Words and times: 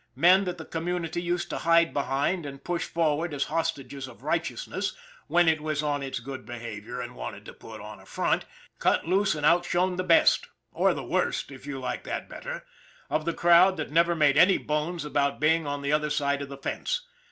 Men 0.15 0.45
that 0.45 0.57
the 0.57 0.65
community 0.65 1.21
used 1.21 1.51
to 1.51 1.59
hide 1.59 1.93
behind 1.93 2.43
and 2.43 2.63
push 2.63 2.85
forward 2.85 3.35
as 3.35 3.43
hostages 3.43 4.07
of 4.07 4.23
righteousness, 4.23 4.95
when 5.27 5.47
it 5.47 5.61
was 5.61 5.83
on 5.83 6.01
its 6.01 6.19
good 6.19 6.43
be 6.43 6.55
havior 6.55 7.03
and 7.03 7.15
wanted 7.15 7.45
to 7.45 7.53
put 7.53 7.79
on 7.81 7.99
a 7.99 8.07
front, 8.07 8.45
cut 8.79 9.05
loose 9.05 9.35
and 9.35 9.45
out 9.45 9.63
shone 9.63 9.97
the 9.97 10.03
best 10.03 10.47
or 10.71 10.95
the 10.95 11.03
worst, 11.03 11.51
if 11.51 11.67
you 11.67 11.79
like 11.79 12.03
that 12.05 12.27
better 12.27 12.65
of 13.11 13.25
the 13.25 13.33
crowd 13.35 13.77
that 13.77 13.91
never 13.91 14.15
made 14.15 14.37
any 14.37 14.57
bones 14.57 15.05
about 15.05 15.39
being 15.39 15.67
on 15.67 15.83
the 15.83 15.93
other 15.93 16.09
side 16.09 16.41
of 16.41 16.49
the 16.49 16.57
fence. 16.57 17.05